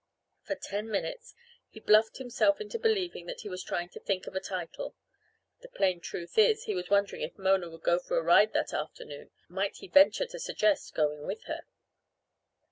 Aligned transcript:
For 0.41 0.55
ten 0.55 0.89
minutes 0.89 1.35
he 1.69 1.79
bluffed 1.79 2.17
himself 2.17 2.59
into 2.59 2.79
believing 2.79 3.27
that 3.27 3.41
he 3.41 3.49
was 3.49 3.61
trying 3.63 3.89
to 3.89 3.99
think 3.99 4.25
of 4.25 4.35
a 4.35 4.39
title; 4.39 4.95
the 5.59 5.67
plain 5.69 5.99
truth 5.99 6.39
is, 6.39 6.63
he 6.63 6.73
was 6.73 6.89
wondering 6.89 7.21
if 7.21 7.37
Mona 7.37 7.69
would 7.69 7.83
go 7.83 7.99
for 7.99 8.17
a 8.17 8.23
ride 8.23 8.53
that 8.53 8.73
afternoon 8.73 9.29
and 9.29 9.29
if 9.29 9.47
so, 9.49 9.53
might 9.53 9.75
he 9.77 9.87
venture 9.87 10.25
to 10.25 10.39
suggest 10.39 10.95
going 10.95 11.27
with 11.27 11.43
her. 11.43 11.65